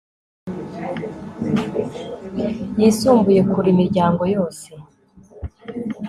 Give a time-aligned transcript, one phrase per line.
[2.79, 4.67] yisumbuye kure imiryango yose